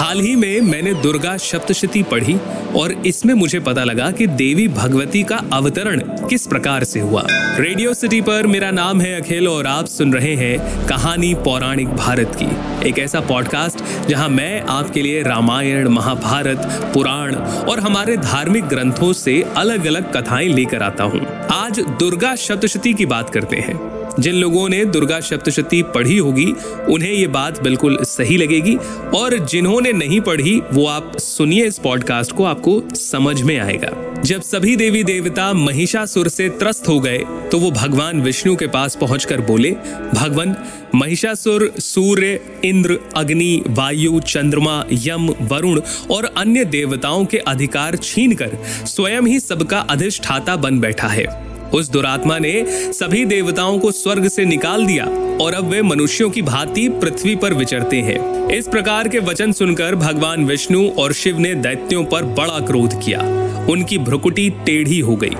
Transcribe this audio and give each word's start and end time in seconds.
हाल 0.00 0.20
ही 0.20 0.36
में 0.36 0.60
मैंने 0.60 0.92
दुर्गा 0.94 1.36
सप्तशती 1.36 2.02
पढ़ी 2.02 2.36
और 2.76 2.92
इसमें 3.06 3.34
मुझे 3.34 3.60
पता 3.60 3.84
लगा 3.84 4.10
कि 4.10 4.26
देवी 4.26 4.68
भगवती 4.68 5.22
का 5.22 5.36
अवतरण 5.52 6.00
किस 6.28 6.46
प्रकार 6.46 6.84
से 6.84 7.00
हुआ। 7.00 7.26
रेडियो 7.58 7.94
सिटी 7.94 8.20
पर 8.20 8.46
मेरा 8.46 8.70
नाम 8.70 9.00
है 9.00 9.20
अखिल 9.20 9.48
और 9.48 9.66
आप 9.66 9.86
सुन 9.86 10.12
रहे 10.12 10.34
हैं 10.34 10.86
कहानी 10.88 11.34
पौराणिक 11.34 11.88
भारत 11.88 12.36
की। 12.42 12.88
एक 12.88 12.98
ऐसा 12.98 13.20
पॉडकास्ट 13.20 13.84
जहाँ 14.08 14.28
मैं 14.28 14.60
आपके 14.60 15.02
लिए 15.02 15.22
रामायण, 15.22 15.88
महाभारत, 15.88 16.90
पुराण 16.94 17.34
और 17.34 17.80
हमारे 17.80 18.16
धार्मिक 18.16 18.64
ग्रंथों 18.64 19.12
से 19.12 19.42
अलग 19.56 19.86
अलग 19.86 20.12
कथाएँ 20.16 20.48
लेकर 20.48 20.82
आता 20.82 21.04
हूँ। 21.04 21.26
आज 21.52 21.80
दुर्गा 21.80 22.34
सप्तशती 22.36 22.94
की 22.94 23.06
बात 23.06 23.30
करते 23.30 23.56
हैं। 23.56 23.99
जिन 24.20 24.34
लोगों 24.34 24.68
ने 24.68 24.84
दुर्गा 24.84 25.20
सप्तशती 25.20 25.82
पढ़ी 25.94 26.16
होगी, 26.18 26.52
उन्हें 26.88 27.12
ये 27.12 27.26
बात 27.26 27.62
बिल्कुल 27.62 27.98
सही 28.02 28.36
लगेगी, 28.36 28.76
और 29.14 29.38
जिन्होंने 29.38 29.92
नहीं 29.92 30.20
पढ़ी, 30.20 30.60
वो 30.72 30.86
आप 30.86 31.16
सुनिए 31.16 31.66
इस 31.66 31.78
पॉडकास्ट 31.78 32.32
को, 32.32 32.44
आपको 32.44 32.82
समझ 32.94 33.40
में 33.42 33.58
आएगा। 33.58 33.90
जब 34.22 34.42
सभी 34.42 34.74
देवी 34.76 35.02
देवता 35.04 35.52
महिषासुर 35.52 36.28
से 36.28 36.48
त्रस्त 36.48 36.88
हो 36.88 36.98
गए 37.00 37.18
तो 37.50 37.58
वो 37.58 37.70
भगवान 37.70 38.20
विष्णु 38.22 38.54
के 38.56 38.66
पास 38.66 38.96
पहुंचकर 38.96 39.40
बोले, 39.40 39.70
भगवान, 40.14 40.54
महिषासुर, 40.94 41.72
सूर्य, 41.78 42.40
इंद्र, 42.64 42.98
अग्नि, 43.16 43.62
वायु, 43.68 44.20
चंद्रमा, 44.20 44.84
यम, 44.92 45.28
वरुण 45.42 45.80
और 46.10 46.24
अन्य 46.36 46.64
देवताओं 46.64 47.24
के 47.24 47.38
अधिकार 47.38 47.96
छीनकर 47.96 48.58
स्वयं 48.86 49.22
ही 49.22 49.40
सबका 49.40 49.78
अधिष्ठाता 49.90 50.56
बन 50.56 50.80
बैठा 50.80 51.08
है। 51.08 51.26
उस 51.74 51.90
दुरात्मा 51.90 52.38
ने 52.38 52.64
सभी 52.92 53.24
देवताओं 53.24 53.78
को 53.78 53.92
स्वर्ग 53.92 54.28
से 54.28 54.44
निकाल 54.44 54.86
दिया 54.86 55.04
और 55.40 55.54
अब 55.54 55.68
वे 55.68 55.82
मनुष्यों 55.82 56.30
की 56.30 56.42
भांति 56.42 56.88
पृथ्वी 56.88 57.36
पर 57.36 57.54
विचरते 57.54 57.96
हैं। 57.96 58.48
इस 58.48 58.68
प्रकार 58.68 59.08
के 59.08 59.18
वचन 59.18 59.52
सुनकर 59.52 59.94
भगवान 59.94 60.44
विष्णु 60.44 60.88
और 60.88 61.12
शिव 61.12 61.38
ने 61.38 61.54
दैत्यों 61.54 62.04
पर 62.04 62.22
बड़ा 62.22 62.58
क्रोध 62.66 63.04
किया। 63.04 63.20
उनकी 63.70 63.98
भ्रुकुटी 63.98 64.50
टेढ़ी 64.50 64.98
हो 64.98 65.16
गई। 65.16 65.34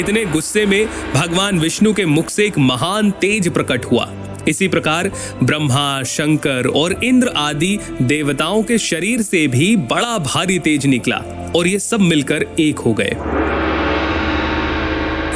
इतने 0.00 0.24
गुस्से 0.24 0.66
में 0.66 0.86
भगवान 1.14 1.58
विष्णु 1.58 1.92
के 1.94 2.06
मुख 2.06 2.30
से 2.30 2.46
एक 2.46 2.58
महान 2.58 3.10
तेज 3.10 3.48
प्रकट 3.48 3.84
हुआ। 3.84 4.12
इसी 4.48 4.68
प्रकार 4.68 5.10
ब्रह्मा, 5.42 6.02
शंकर 6.02 6.66
और 6.66 7.04
इंद्र 7.04 7.28
आदि 7.28 7.78
देवताओं 8.02 8.62
के 8.62 8.78
शरीर 8.78 9.22
से 9.22 9.46
भी 9.46 9.76
बड़ा 9.76 10.18
भारी 10.18 10.58
तेज 10.58 10.86
निकला 10.86 11.16
और 11.56 11.66
ये 11.66 11.78
सब 11.78 12.00
मिलकर 12.00 12.46
एक 12.60 12.78
हो 12.78 12.94
गए। 12.94 13.16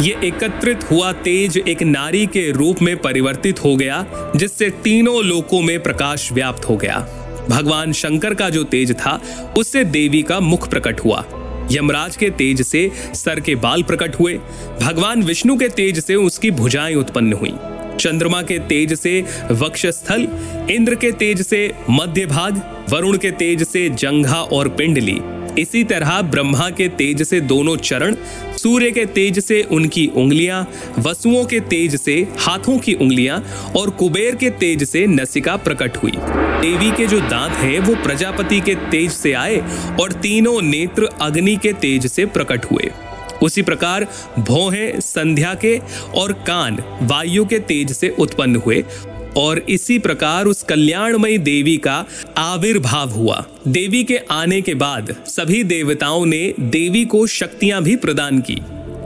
ये 0.00 0.16
एकत्रित 0.24 0.90
हुआ 0.90 1.12
तेज 1.12 1.56
एक 1.68 1.82
नारी 1.82 2.26
के 2.26 2.50
रूप 2.50 2.82
में 2.82 2.96
परिवर्तित 2.96 3.64
हो 3.64 3.76
गया, 3.76 4.06
जिससे 4.36 4.70
तीनों 4.70 5.24
लोकों 5.24 5.62
में 5.62 5.82
प्रकाश 5.82 6.32
व्याप्त 6.32 6.68
हो 6.68 6.76
गया। 6.76 6.98
भगवान 7.48 7.92
शंकर 7.92 8.34
का 8.34 8.50
जो 8.50 8.64
तेज 8.64 8.92
था, 8.92 9.20
उससे 9.58 9.84
देवी 9.84 10.22
का 10.22 10.40
मुख 10.40 10.68
प्रकट 10.70 11.00
हुआ। 11.00 11.24
यमराज 11.72 12.16
के 12.16 12.30
तेज 12.30 12.62
से 12.62 12.90
सर 13.14 13.40
के 13.40 13.54
बाल 13.54 13.82
प्रकट 13.82 14.14
हुए। 14.14 14.38
भगवान 14.82 15.22
विष्णु 15.22 15.56
के 15.56 15.68
तेज 15.68 16.04
से 16.04 16.14
उसकी 16.14 16.50
भुजाएँ 16.50 16.94
उत्पन्न 16.94 17.32
हुई। 17.32 17.52
चंद्रमा 18.00 18.42
के 18.42 18.58
तेज 18.58 18.94
से 18.94 19.24
वक्षस्थल, 19.50 20.28
इंद्र 20.70 20.94
के 20.94 21.12
तेज 21.12 21.42
से 21.42 21.72
मध्य 21.90 22.26
भाग 22.26 22.62
वरुण 22.90 23.18
के 23.18 23.30
तेज 23.30 23.62
से 23.62 23.88
जंघा 23.88 24.42
और 24.42 24.68
पिंडली। 24.68 25.20
इसी 25.58 25.82
तरह 25.84 26.20
ब्रह्मा 26.22 26.68
के 26.70 26.88
तेज 26.88 27.22
से 27.22 27.40
दोनों 27.40 27.76
चरण, 27.76 28.14
सूर्य 28.56 28.90
के 28.90 29.04
तेज 29.06 29.38
से 29.38 29.62
उनकी 29.62 30.06
उंगलियाँ, 30.06 30.62
वसुओं 30.98 31.44
के 31.44 31.60
तेज 31.60 31.96
से 32.00 32.16
हाथों 32.38 32.78
की 32.78 32.94
उंगलियाँ 32.94 33.40
और 33.76 33.90
कुबेर 33.90 34.34
के 34.34 34.50
तेज 34.50 34.84
से 34.88 35.06
नसिका 35.06 35.56
प्रकट 35.56 35.96
हुई। 35.96 36.12
देवी 36.60 36.90
के 36.90 37.06
जो 37.06 37.20
दांत 37.20 37.52
हैं, 37.52 37.78
वो 37.78 37.94
प्रजापति 37.94 38.60
के 38.60 38.74
तेज 38.74 39.10
से 39.10 39.32
आए 39.32 39.56
और 40.00 40.12
तीनों 40.12 40.60
नेत्र 40.62 41.08
अग्नि 41.20 41.56
के 41.56 41.72
तेज 41.72 42.06
से 42.06 42.26
प्रकट 42.26 42.64
हुए। 42.64 42.90
उसी 43.42 43.62
प्रकार 43.62 44.06
भौहें, 44.38 45.00
संध्या 45.00 45.54
के 45.54 45.78
और 46.14 46.32
कान, 46.32 46.78
वायु 47.02 47.44
के 47.44 47.58
तेज 47.58 47.92
से 47.92 48.08
उत्पन्न 48.18 48.56
हुए। 48.56 48.84
और 49.36 49.58
इसी 49.58 49.98
प्रकार 49.98 50.44
उस 50.44 50.62
कल्याणमयी 50.62 51.38
देवी 51.38 51.76
का 51.76 52.04
आविर्भाव 52.36 53.10
हुआ। 53.10 53.44
देवी 53.68 54.04
के 54.04 54.16
आने 54.16 54.60
के 54.60 54.74
बाद 54.74 55.16
सभी 55.26 55.64
देवताओं 55.64 56.26
ने 56.26 56.54
देवी 56.60 57.04
को 57.04 57.26
शक्तियाँ 57.26 57.82
भी 57.82 57.96
प्रदान 57.96 58.40
की। 58.40 58.56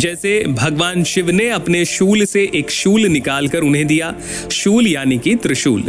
जैसे 0.00 0.44
भगवान 0.48 1.04
शिव 1.04 1.30
ने 1.30 1.48
अपने 1.48 1.84
शूल 1.84 2.24
से 2.24 2.50
एक 2.54 2.70
शूल 2.70 3.00
निकालकर 3.00 3.60
उन्हें 3.60 3.86
दिया, 3.86 4.14
शूल 4.52 4.86
यानी 4.86 5.18
कि 5.18 5.34
त्रिशूल। 5.34 5.82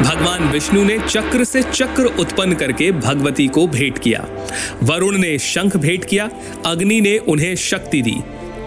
भगवान 0.00 0.50
विष्णु 0.52 0.84
ने 0.84 0.98
चक्र 0.98 1.44
से 1.44 1.62
चक्र 1.62 2.04
उत्पन्न 2.04 2.54
करके 2.54 2.92
भगवती 2.92 3.46
को 3.46 3.66
भेंट 3.66 3.98
किया। 3.98 4.28
वरुण 4.82 5.18
ने 5.18 5.38
शंख 5.38 5.76
भेंट 5.76 6.04
किया, 6.04 6.30
अग्नि 6.66 7.00
ने 7.00 7.18
उन्हें 7.18 7.56
शक्ति 7.56 8.02
दी। 8.02 8.16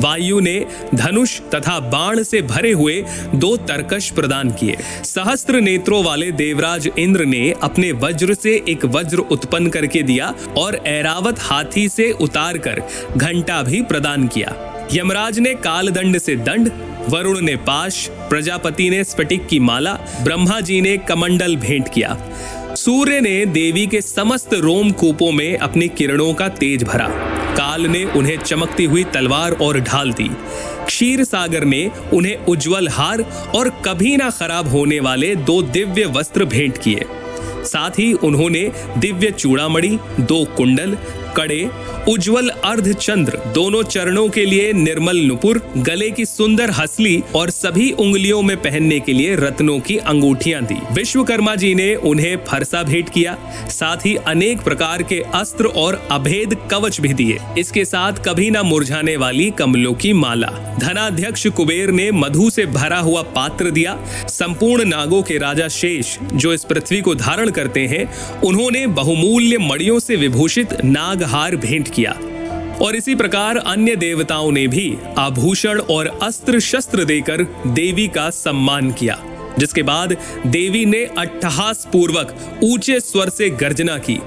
वायु 0.02 0.40
ने 0.40 0.66
धनुष 0.96 1.40
तथा 1.56 1.80
बाण 1.80 2.24
से 2.24 2.42
भरे 2.42 2.72
हुए 2.72 3.04
दो 3.36 3.56
तरकश 3.58 4.10
प्रदान 4.10 4.52
किए। 4.52 4.78
सहस्त्र 5.04 5.62
नेत्रों 5.62 6.04
वाले 6.04 6.32
देवराज 6.32 6.90
इंद्र 7.00 7.26
ने 7.26 7.54
अपने 7.64 7.92
वज्र 7.92 8.34
से 8.34 8.54
एक 8.70 8.86
वज्र 8.86 9.18
उत्पन्न 9.32 9.70
करके 9.70 10.04
दिया 10.04 10.34
और 10.58 10.76
ऐरावत 10.88 11.40
हाथी 11.40 11.88
से 11.90 12.12
उतार 12.12 12.58
कर 12.58 12.82
घंटा 13.18 13.62
भी 13.64 13.82
प्रदान 13.82 14.28
किया। 14.28 14.56
यमराज 14.94 15.40
ने 15.40 15.54
कालदंड 15.56 16.18
से 16.18 16.36
दंड, 16.36 16.70
वरुण 17.10 17.40
ने 17.42 17.56
पाश, 17.56 18.08
प्रजापति 18.30 18.90
ने 18.90 19.04
स्फटिक 19.04 19.48
की 19.48 19.60
माला, 19.60 19.94
ब्रह्मा 20.24 20.60
जी 20.60 20.82
ने 20.82 20.98
कमंडल 20.98 21.56
भेंट 21.56 21.94
किया। 21.94 22.18
सूर्य 22.76 23.22
ने 23.22 23.46
देवी 23.46 23.88
के 23.88 24.02
समस्त 24.02 24.54
रोम 24.54 24.92
कूपों 24.92 25.32
में 25.32 25.58
अपनी 25.58 25.88
किरणों 25.88 26.34
का 26.34 26.48
तेज 26.48 26.84
भरा। 26.84 27.08
काल 27.52 27.86
ने 27.88 28.04
उन्हें 28.04 28.38
चमकती 28.38 28.86
हुई 28.86 29.04
तलवार 29.04 29.52
और 29.52 29.80
ढाल 29.80 30.12
दी। 30.12 30.30
क्षीर 30.86 31.24
सागर 31.24 31.64
ने 31.64 31.90
उन्हें 32.14 32.46
उज्जवल 32.46 32.88
हार 32.90 33.22
और 33.56 33.70
कभी 33.86 34.16
ना 34.18 34.30
खराब 34.30 34.68
होने 34.68 35.00
वाले 35.00 35.34
दो 35.36 35.62
दिव्य 35.62 36.06
वस्त्र 36.06 36.46
भेंट 36.46 36.78
किए। 36.78 37.06
साथ 37.66 38.00
ही 38.00 38.12
उन्होंने 38.14 38.72
दिव्य 38.98 39.32
चूड़ामणि, 39.32 39.98
दो 40.20 40.44
कुंडल 40.58 40.98
कड़े, 41.38 41.70
उज्जवल 42.10 42.50
अर्ध 42.66 42.92
चंद्र 42.94 43.38
दोनों 43.54 43.82
चरणों 43.84 44.28
के 44.30 44.46
लिए 44.46 44.72
निर्मल 44.74 45.18
नुपुर, 45.18 45.62
गले 45.78 46.10
की 46.10 46.26
सुंदर 46.26 46.72
हसली 46.72 47.24
और 47.36 47.50
सभी 47.50 47.92
उंगलियों 47.92 48.42
में 48.42 48.56
पहनने 48.58 49.00
के 49.00 49.14
लिए 49.14 49.36
रत्नों 49.36 49.80
की 49.80 49.98
अंगूठियाँ 49.98 50.64
दी। 50.64 50.76
विश्वकर्मा 50.92 51.56
जी 51.56 51.74
ने 51.76 51.94
उन्हें 51.96 52.36
फरसा 52.48 52.84
भेंट 52.84 53.10
किया, 53.10 53.38
साथ 53.70 54.06
ही 54.06 54.16
अनेक 54.16 54.62
प्रकार 54.62 55.04
के 55.04 55.20
अस्त्र 55.36 55.66
और 55.66 56.08
अभेद 56.12 56.56
कवच 56.72 57.00
भी 57.02 57.14
दिए। 57.14 57.38
इसके 57.58 57.86
साथ 57.86 58.24
कभी 58.26 58.50
न 58.52 58.62
मुरझाने 58.62 59.16
वाली 59.18 59.50
कमलों 59.52 59.94
की 59.94 60.14
माला। 60.14 60.48
धनाध्यक्ष 60.80 61.48
कुबेर 61.48 61.92
ने 61.92 62.12
मधु 62.12 62.50
से 62.50 62.66
भरा 62.66 63.00
हुआ 63.00 63.22
पात्र 63.22 63.72
दिया। 63.72 63.98
संपूर्ण 64.28 64.86
नागों 64.86 65.22
के 65.22 65.38
राजा 65.38 65.68
शेष, 65.68 66.18
जो 66.34 66.54
इस 66.54 66.64
पृथ्वी 66.64 67.02
को 67.02 67.16
धारण 67.16 67.50
करते 67.50 67.86
हैं, 67.88 68.06
उन्होंने 68.42 68.86
बहुमूल्य 68.88 69.58
मड़ियों 69.58 70.00
से 70.00 70.16
विभूषित 70.16 70.74
नागहार 71.22 71.56
भेंट 71.56 71.90
किया। 71.90 72.12
और 72.82 72.96
इसी 72.96 73.16
प्रकार 73.16 73.58
अन्य 73.58 73.96
देवताओं 73.96 74.52
ने 74.52 74.68
भी 74.68 74.96
आभूषण 75.18 75.80
और 75.90 76.08
अस्त्र 76.24 76.60
शस्त्र 76.60 77.04
देकर 77.06 77.44
देवी 77.68 78.08
का 78.08 78.30
सम्मान 78.30 78.92
किया, 78.92 79.18
जिसके 79.60 79.84
बाद 79.84 80.16
देवी 80.48 80.86
ने 80.86 81.04
अट्ठहास 81.18 81.88
पूर्वक 81.94 82.36
ऊँचे 82.64 83.00
स्वर 83.00 83.30
से 83.30 83.50
गर्जना 83.50 83.98
की, 84.00 84.18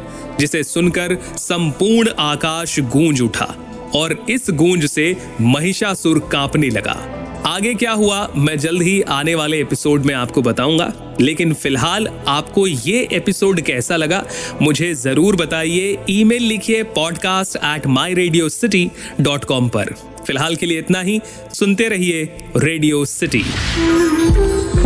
जिसे 0.40 0.62
सुनकर 0.64 1.16
संपूर्ण 1.36 2.10
आकाश 2.18 2.78
गूंज 2.92 3.22
उठा 3.22 3.54
और 3.94 4.16
इस 4.30 4.46
गूंज 4.52 4.86
से 4.86 5.16
महिषासुर 5.40 6.18
कांपने 6.32 6.68
लगा। 6.68 6.96
आगे 7.46 7.72
क्या 7.74 7.92
हुआ, 7.92 8.26
मैं 8.36 8.56
जल्द 8.58 8.82
ही 8.82 9.00
आने 9.02 9.34
वाले 9.34 9.60
एपिसोड 9.60 10.04
में 10.04 10.14
आपको 10.14 10.42
बताऊँगा। 10.42 11.16
लेकिन 11.20 11.52
फ़िलहाल 11.54 12.06
आपको 12.28 12.66
ये 12.66 13.08
एपिसोड 13.12 13.60
कैसा 13.60 13.96
लगा, 13.96 14.22
मुझे 14.62 14.92
ज़रूर 14.94 15.36
बताइए 15.36 15.98
ईमेल 16.10 16.42
लिखिए 16.42 16.82
podcast 16.94 17.56
at 17.56 17.86
my 17.86 18.14
radio 18.14 18.48
city 18.48 18.90
dot 19.20 19.44
com 19.44 19.68
पर। 19.68 19.94
फ़िलहाल 20.26 20.56
के 20.56 20.66
लिए 20.66 20.78
इतना 20.78 21.00
ही, 21.00 21.20
सुनते 21.52 21.88
रहिए 21.88 22.22
रेडियो 22.56 23.04
सिटी 23.04 23.44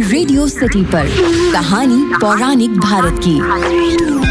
रेडियो 0.03 0.47
सिटी 0.49 0.83
पर, 0.85 1.09
कहानी 1.53 2.03
पौराणिक 2.21 2.79
भारत 2.81 3.21
की। 3.27 4.28